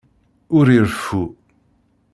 Ur 0.57 0.65
ireffu. 0.77 1.23